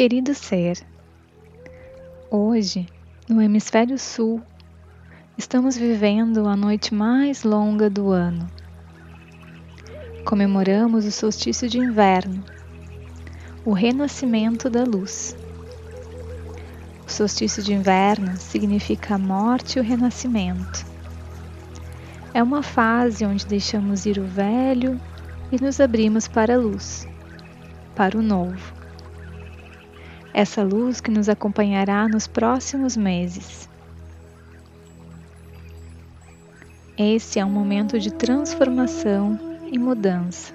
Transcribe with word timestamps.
Querido 0.00 0.34
ser, 0.34 0.78
hoje, 2.30 2.86
no 3.28 3.42
hemisfério 3.42 3.98
sul, 3.98 4.40
estamos 5.36 5.76
vivendo 5.76 6.48
a 6.48 6.56
noite 6.56 6.94
mais 6.94 7.42
longa 7.42 7.90
do 7.90 8.08
ano. 8.10 8.50
Comemoramos 10.24 11.04
o 11.04 11.12
solstício 11.12 11.68
de 11.68 11.78
inverno, 11.78 12.42
o 13.62 13.74
renascimento 13.74 14.70
da 14.70 14.84
luz. 14.84 15.36
O 17.06 17.10
solstício 17.10 17.62
de 17.62 17.74
inverno 17.74 18.38
significa 18.38 19.16
a 19.16 19.18
morte 19.18 19.76
e 19.76 19.80
o 19.80 19.84
renascimento. 19.84 20.82
É 22.32 22.42
uma 22.42 22.62
fase 22.62 23.26
onde 23.26 23.44
deixamos 23.44 24.06
ir 24.06 24.18
o 24.18 24.24
velho 24.24 24.98
e 25.52 25.62
nos 25.62 25.78
abrimos 25.78 26.26
para 26.26 26.54
a 26.54 26.58
luz, 26.58 27.06
para 27.94 28.16
o 28.16 28.22
novo 28.22 28.79
essa 30.32 30.62
luz 30.62 31.00
que 31.00 31.10
nos 31.10 31.28
acompanhará 31.28 32.08
nos 32.08 32.26
próximos 32.26 32.96
meses. 32.96 33.68
Esse 36.96 37.38
é 37.38 37.44
um 37.44 37.50
momento 37.50 37.98
de 37.98 38.12
transformação 38.12 39.38
e 39.72 39.78
mudança, 39.78 40.52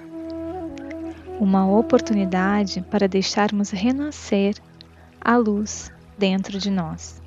uma 1.40 1.68
oportunidade 1.68 2.82
para 2.82 3.08
deixarmos 3.08 3.70
renascer 3.70 4.54
a 5.20 5.36
luz 5.36 5.90
dentro 6.16 6.58
de 6.58 6.70
nós. 6.70 7.20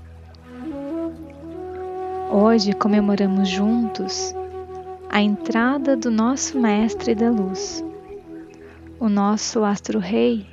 Hoje 2.31 2.73
comemoramos 2.73 3.49
juntos 3.49 4.33
a 5.09 5.21
entrada 5.21 5.97
do 5.97 6.09
nosso 6.09 6.59
Mestre 6.59 7.13
da 7.13 7.29
Luz, 7.29 7.83
o 8.99 9.09
nosso 9.09 9.63
Astro-Rei 9.63 10.47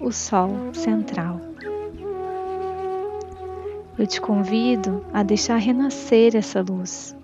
o 0.00 0.12
Sol 0.12 0.72
central. 0.74 1.40
Eu 3.98 4.06
te 4.06 4.20
convido 4.20 5.04
a 5.12 5.22
deixar 5.22 5.56
renascer 5.56 6.36
essa 6.36 6.62
luz 6.62 7.16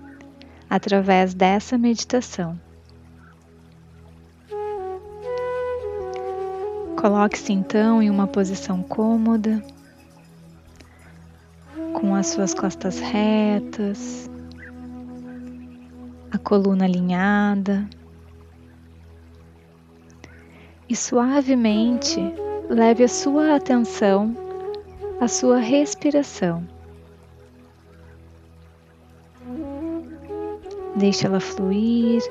através 0.69 1.33
dessa 1.33 1.79
meditação. 1.79 2.59
Coloque-se 6.97 7.53
então 7.53 8.03
em 8.03 8.11
uma 8.11 8.27
posição 8.27 8.83
cômoda, 8.83 9.63
com 11.93 12.15
as 12.15 12.29
suas 12.29 12.55
costas 12.55 12.99
retas, 12.99 14.29
a 16.33 16.39
coluna 16.39 16.87
alinhada 16.87 17.89
e 20.89 20.97
suavemente 20.97 22.21
leve 22.69 23.05
a 23.05 23.09
sua 23.09 23.57
atenção 23.57 24.35
à 25.21 25.29
sua 25.29 25.59
respiração. 25.59 26.67
Deixe 30.97 31.27
ela 31.27 31.41
fluir 31.41 32.23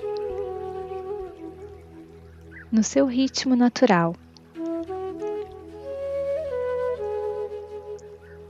no 2.71 2.83
seu 2.83 3.05
ritmo 3.05 3.55
natural. 3.55 4.15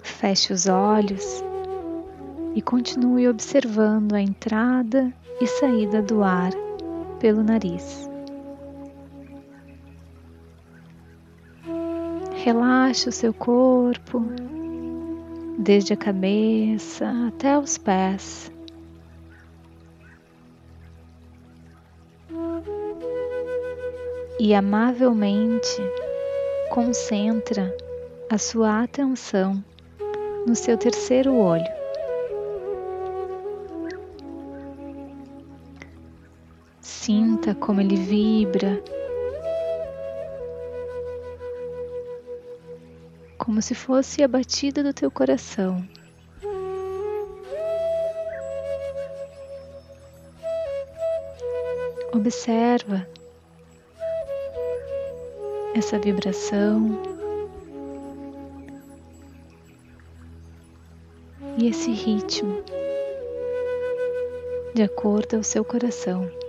Feche 0.02 0.54
os 0.54 0.68
olhos 0.68 1.44
e 2.56 2.62
continue 2.62 3.28
observando 3.28 4.14
a 4.14 4.22
entrada 4.22 5.12
e 5.42 5.48
saída 5.48 6.02
do 6.02 6.24
ar 6.24 6.52
pelo 7.20 7.44
nariz. 7.44 8.13
Relaxe 12.44 13.08
o 13.08 13.12
seu 13.14 13.34
corpo, 13.34 14.22
desde 15.58 15.94
a 15.94 15.96
cabeça 15.96 17.10
até 17.30 17.58
os 17.58 17.78
pés. 17.78 18.52
E 24.38 24.54
amavelmente 24.54 25.82
concentra 26.70 27.74
a 28.30 28.38
sua 28.38 28.84
atenção 28.84 29.64
no 30.46 30.54
seu 30.54 30.78
terceiro 30.78 31.34
olho. 31.38 31.64
Sinta 36.82 37.56
como 37.56 37.80
ele 37.80 37.96
vibra 37.96 38.84
como 43.54 43.62
se 43.62 43.76
fosse 43.76 44.24
a 44.24 44.28
batida 44.28 44.82
do 44.82 44.92
teu 44.92 45.12
coração. 45.12 45.88
Observa 52.12 53.08
essa 55.76 56.00
vibração 56.00 57.00
e 61.56 61.68
esse 61.68 61.92
ritmo 61.92 62.58
de 64.74 64.82
acordo 64.82 65.36
ao 65.36 65.44
seu 65.44 65.64
coração. 65.64 66.43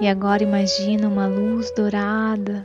E 0.00 0.06
agora 0.06 0.44
imagina 0.44 1.08
uma 1.08 1.26
luz 1.26 1.72
dourada 1.72 2.64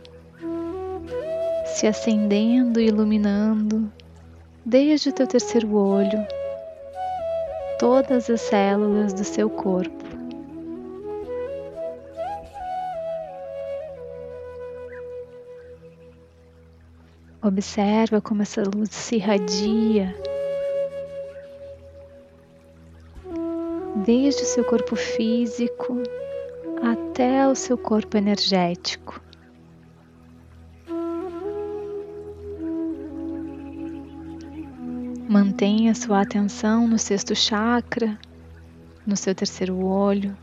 se 1.65 1.87
acendendo 1.87 2.79
e 2.79 2.85
iluminando 2.85 3.91
desde 4.63 5.09
o 5.09 5.13
teu 5.13 5.25
terceiro 5.25 5.75
olho 5.75 6.25
todas 7.79 8.29
as 8.29 8.39
células 8.39 9.13
do 9.13 9.23
seu 9.23 9.49
corpo. 9.49 10.03
Observa 17.41 18.21
como 18.21 18.43
essa 18.43 18.61
luz 18.61 18.89
se 18.91 19.15
irradia 19.15 20.15
desde 24.05 24.43
o 24.43 24.45
seu 24.45 24.63
corpo 24.63 24.95
físico 24.95 26.01
até 27.13 27.47
o 27.47 27.53
seu 27.53 27.77
corpo 27.77 28.17
energético. 28.17 29.21
Mantenha 35.29 35.93
sua 35.93 36.21
atenção 36.21 36.87
no 36.87 36.97
sexto 36.97 37.35
chakra, 37.35 38.17
no 39.05 39.15
seu 39.15 39.35
terceiro 39.35 39.85
olho, 39.85 40.35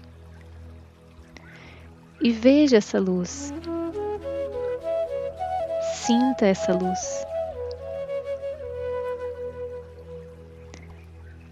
e 2.20 2.30
veja 2.30 2.76
essa 2.76 3.00
luz. 3.00 3.52
Sinta 5.92 6.46
essa 6.46 6.72
luz. 6.72 7.26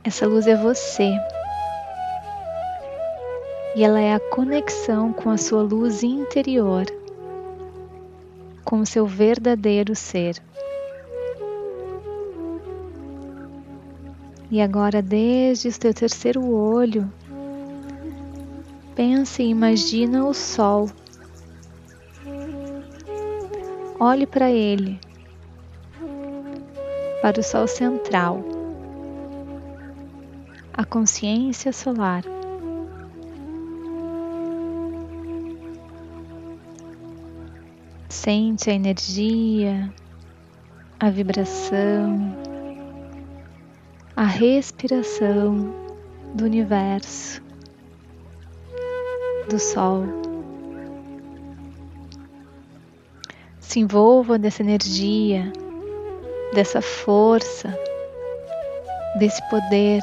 Essa 0.05 0.29
luz 0.29 0.47
é 0.47 0.55
você 0.55 1.13
e 3.79 3.85
ela 3.85 4.01
é 4.01 4.13
a 4.13 4.19
conexão 4.19 5.13
com 5.13 5.31
a 5.31 5.37
sua 5.37 5.63
luz 5.63 6.03
interior, 6.03 6.85
com 8.65 8.81
o 8.81 8.85
seu 8.87 9.07
verdadeiro 9.07 9.95
ser. 9.95 10.43
E 14.51 14.61
agora, 14.61 15.01
desde 15.01 15.69
o 15.69 15.79
teu 15.79 15.95
terceiro 15.95 16.45
olho, 16.45 17.09
pense 18.97 19.45
e 19.45 19.49
imagina 19.49 20.27
o 20.27 20.35
sol. 20.35 20.91
Olhe 24.01 24.27
para 24.27 24.51
ele, 24.51 24.99
para 27.23 27.39
o 27.39 27.45
sol 27.45 27.69
central, 27.69 28.43
a 30.73 30.85
consciência 30.85 31.73
solar. 31.73 32.38
Sente 38.09 38.71
a 38.71 38.73
energia, 38.73 39.93
a 40.99 41.11
vibração, 41.11 42.35
a 44.17 44.25
respiração 44.25 45.75
do 46.35 46.45
universo, 46.45 47.43
do 49.51 49.59
Sol. 49.59 50.05
Se 53.61 53.81
envolva 53.81 54.39
dessa 54.39 54.63
energia, 54.63 55.53
dessa 56.55 56.81
força, 56.81 57.69
desse 59.19 59.47
poder. 59.51 60.01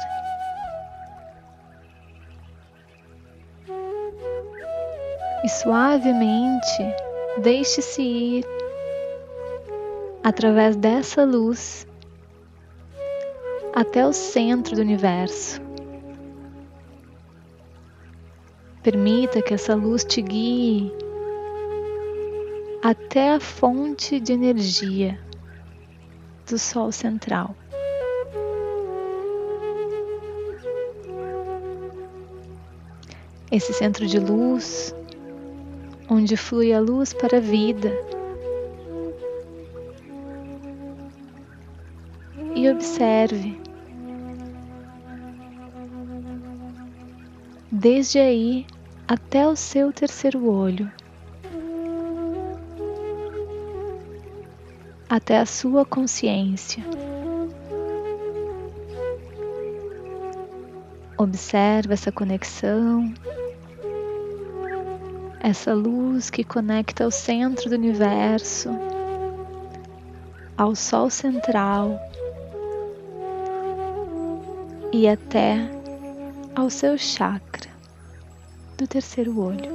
e 5.44 5.48
suavemente 5.48 7.05
deixe-se 7.38 8.02
ir 8.02 8.46
através 10.22 10.76
dessa 10.76 11.24
luz 11.24 11.86
até 13.74 14.06
o 14.06 14.12
centro 14.12 14.74
do 14.74 14.80
universo. 14.80 15.60
Permita 18.82 19.42
que 19.42 19.54
essa 19.54 19.74
luz 19.74 20.04
te 20.04 20.22
guie 20.22 20.92
até 22.82 23.32
a 23.32 23.40
fonte 23.40 24.20
de 24.20 24.32
energia 24.32 25.18
do 26.48 26.58
Sol 26.58 26.92
central. 26.92 27.54
Esse 33.50 33.72
centro 33.72 34.06
de 34.06 34.18
luz, 34.18 34.94
onde 36.08 36.36
flui 36.36 36.72
a 36.72 36.80
luz 36.80 37.12
para 37.12 37.38
a 37.38 37.40
vida. 37.40 37.92
E 42.54 42.70
observe 42.70 43.60
desde 47.70 48.18
aí 48.18 48.66
até 49.06 49.46
o 49.46 49.54
seu 49.54 49.92
terceiro 49.92 50.48
olho, 50.48 50.90
até 55.08 55.38
a 55.38 55.46
sua 55.46 55.84
consciência. 55.84 56.82
Observe 61.18 61.94
essa 61.94 62.10
conexão, 62.10 63.12
essa 65.46 65.72
luz 65.72 66.28
que 66.28 66.42
conecta 66.42 67.04
ao 67.04 67.10
centro 67.12 67.70
do 67.70 67.76
universo, 67.76 68.68
ao 70.58 70.74
Sol 70.74 71.08
central 71.08 72.00
e 74.92 75.06
até 75.06 75.56
ao 76.52 76.68
seu 76.68 76.98
chakra 76.98 77.70
do 78.76 78.88
terceiro 78.88 79.38
olho. 79.40 79.70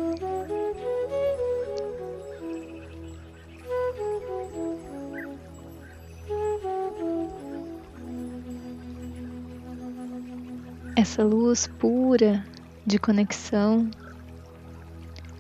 Essa 10.98 11.24
luz 11.24 11.66
pura 11.66 12.44
de 12.86 13.00
conexão 13.00 13.90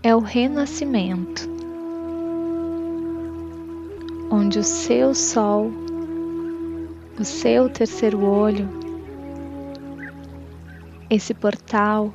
é 0.04 0.16
o 0.16 0.20
renascimento, 0.20 1.48
onde 4.32 4.58
o 4.58 4.64
seu 4.64 5.14
sol, 5.14 5.72
o 7.20 7.24
seu 7.24 7.70
terceiro 7.70 8.26
olho, 8.26 8.68
esse 11.08 11.36
portal 11.36 12.12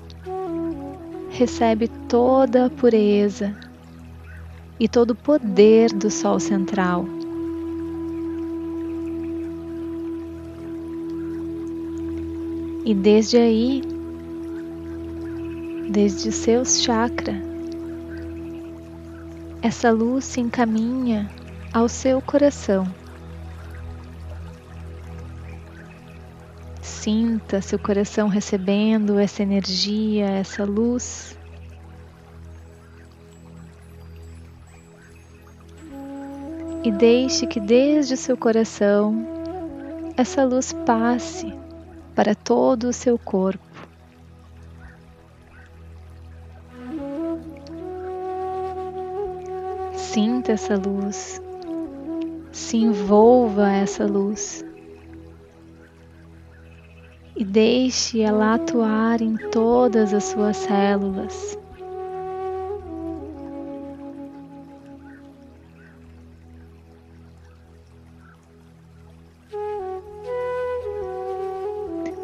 recebe 1.31 1.87
toda 2.09 2.67
a 2.67 2.71
pureza 2.71 3.55
e 4.81 4.89
todo 4.89 5.13
o 5.13 5.15
poder 5.15 5.93
do 5.93 6.11
Sol 6.11 6.41
central. 6.41 7.05
E 12.85 12.95
desde 12.95 13.37
aí, 13.37 13.83
desde 15.91 16.33
seus 16.33 16.83
chakras, 16.83 17.56
essa 19.67 19.91
luz 19.91 20.25
se 20.25 20.41
encaminha 20.41 21.29
ao 21.73 21.89
seu 21.89 22.23
coração. 22.23 22.87
Sinta 26.81 27.61
seu 27.61 27.77
coração 27.77 28.29
recebendo 28.29 29.19
essa 29.19 29.43
energia, 29.43 30.27
essa 30.27 30.65
luz. 30.65 31.37
E 36.85 36.93
deixe 36.93 37.45
que 37.49 37.59
desde 37.59 38.15
o 38.15 38.17
seu 38.17 38.37
coração 38.37 39.27
essa 40.17 40.45
luz 40.45 40.73
passe 40.73 41.53
para 42.15 42.37
todo 42.37 42.85
o 42.85 42.93
seu 42.93 43.19
corpo. 43.19 43.76
Sinta 50.17 50.53
essa 50.53 50.77
luz, 50.77 51.43
se 52.51 52.79
envolva 52.79 53.71
essa 53.71 54.07
luz 54.07 54.65
e 57.37 57.45
deixe 57.45 58.23
ela 58.23 58.55
atuar 58.55 59.21
em 59.21 59.37
todas 59.37 60.15
as 60.15 60.25
suas 60.25 60.57
células. 60.57 61.59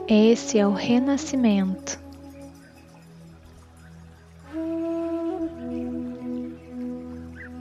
Esse 0.09 0.59
é 0.59 0.67
o 0.67 0.73
renascimento. 0.73 2.01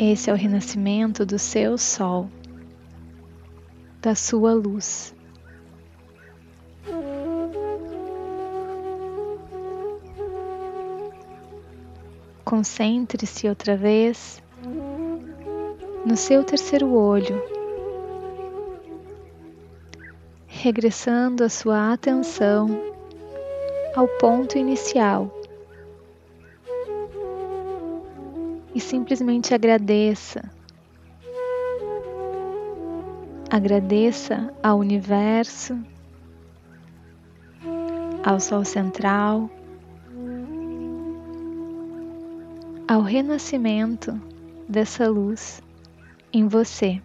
Esse 0.03 0.31
é 0.31 0.33
o 0.33 0.35
renascimento 0.35 1.23
do 1.23 1.37
seu 1.37 1.77
sol, 1.77 2.27
da 4.01 4.15
sua 4.15 4.51
luz. 4.51 5.13
Concentre-se 12.43 13.47
outra 13.47 13.77
vez 13.77 14.41
no 16.03 16.17
seu 16.17 16.43
terceiro 16.43 16.91
olho, 16.95 17.39
regressando 20.47 21.43
a 21.43 21.49
sua 21.49 21.93
atenção 21.93 22.69
ao 23.95 24.07
ponto 24.07 24.57
inicial 24.57 25.40
simplesmente 28.81 29.53
agradeça. 29.53 30.41
Agradeça 33.49 34.53
ao 34.63 34.79
universo, 34.79 35.77
ao 38.23 38.39
Sol 38.39 38.63
Central 38.63 39.49
ao 42.91 43.01
renascimento 43.01 44.21
dessa 44.67 45.07
luz 45.07 45.61
em 46.33 46.45
você. 46.45 47.01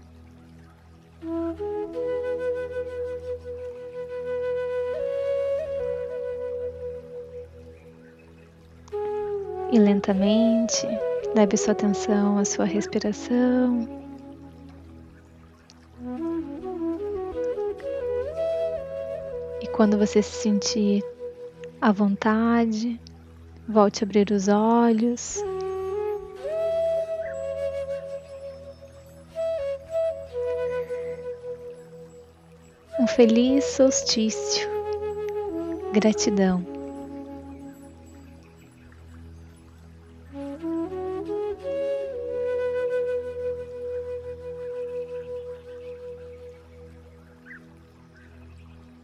E 9.71 9.79
lentamente 9.79 10.89
leve 11.37 11.55
sua 11.59 11.73
atenção 11.73 12.39
à 12.39 12.47
sua 12.47 12.65
respiração. 12.65 13.87
E 19.61 19.67
quando 19.69 19.99
você 19.99 20.23
se 20.23 20.33
sentir 20.33 21.05
à 21.79 21.93
vontade, 21.93 22.99
volte 23.69 24.03
a 24.03 24.07
abrir 24.07 24.31
os 24.31 24.49
olhos. 24.49 25.45
Um 32.99 33.07
feliz 33.07 33.63
solstício. 33.65 34.67
Gratidão. 35.93 36.76